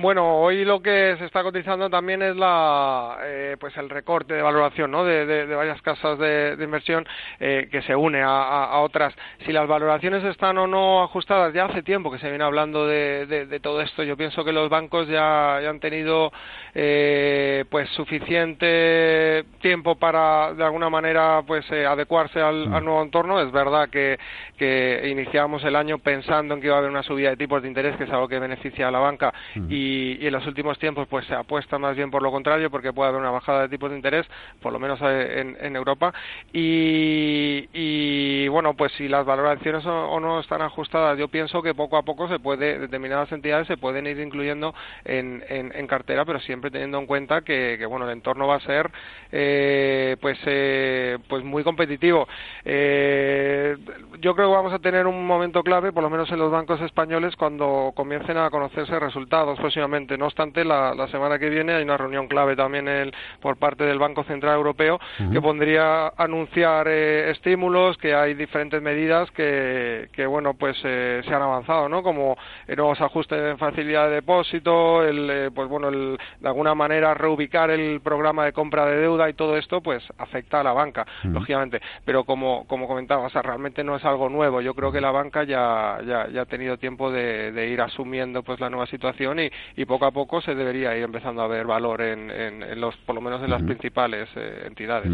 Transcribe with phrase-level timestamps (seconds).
[0.00, 4.42] Bueno, hoy lo que se está cotizando también es la, eh, pues el recorte de
[4.42, 5.04] valoración ¿no?
[5.04, 7.04] de, de, de varias casas de, de inversión
[7.40, 9.12] eh, que se une a, a, a, otras.
[9.44, 13.58] Si las valoraciones están o no ajustadas, ya hace tiempo que se viene hablando de,
[13.60, 14.04] todo esto.
[14.04, 16.30] Yo pienso que los bancos ya, ya han tenido
[16.76, 23.40] eh, pues suficiente tiempo para de alguna manera pues eh, adecuarse al, al, nuevo entorno.
[23.40, 24.16] Es verdad que,
[24.56, 27.66] que iniciamos el año pensando en que iba a haber una subida de tipos de
[27.66, 29.34] interés, que es algo que beneficia a la banca
[29.68, 32.92] y y, en los últimos tiempos pues se apuesta más bien por lo contrario porque
[32.92, 34.26] puede haber una bajada de tipos de interés
[34.60, 36.12] por lo menos eh, en, en Europa.
[36.52, 42.02] Y, bueno pues si las valoraciones o, no están ajustadas yo pienso que poco a
[42.02, 46.98] poco se puede determinadas entidades se pueden ir incluyendo en, en, cartera pero siempre teniendo
[46.98, 48.90] en cuenta que, que bueno el entorno va a ser
[49.30, 52.26] eh, pues eh, pues muy competitivo.
[52.64, 53.76] Eh,
[54.20, 56.80] yo creo que vamos a tener un momento clave por lo menos en los bancos
[56.80, 59.58] españoles cuando comiencen a conocerse resultados.
[59.60, 60.18] Pues próximamente.
[60.18, 63.84] No obstante, la, la, semana que viene hay una reunión clave también el, por parte
[63.84, 65.32] del Banco Central Europeo uh -huh.
[65.32, 71.32] que pondría anunciar eh, estímulos, que hay diferentes medidas que, que bueno, pues eh, se
[71.34, 72.02] han avanzado, ¿no?
[72.02, 72.36] Como
[72.76, 77.70] nuevos ajustes en facilidad de depósito, el, eh, pues bueno, el, de alguna manera reubicar
[77.70, 81.28] el programa de compra de deuda y todo esto, pues afecta a la banca, uh
[81.28, 81.32] -huh.
[81.34, 81.80] lógicamente.
[82.04, 84.60] Pero como, como comentaba, o sea, realmente no es algo nuevo.
[84.60, 88.42] Yo creo que la banca ya, ya, ya ha tenido tiempo de, de ir asumiendo
[88.42, 91.66] pues la nueva situación y, y poco a poco se debería ir empezando a ver
[91.66, 93.66] valor en, en, en los, por lo menos en las uh -huh.
[93.66, 95.10] principales eh, entidades.